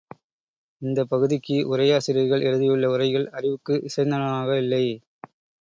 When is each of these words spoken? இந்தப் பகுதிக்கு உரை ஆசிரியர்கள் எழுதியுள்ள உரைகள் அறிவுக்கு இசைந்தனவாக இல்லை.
இந்தப் 0.81 1.09
பகுதிக்கு 1.09 1.67
உரை 1.67 1.87
ஆசிரியர்கள் 1.91 2.41
எழுதியுள்ள 2.41 2.89
உரைகள் 2.89 3.29
அறிவுக்கு 3.31 3.75
இசைந்தனவாக 3.87 4.57
இல்லை. 4.57 4.85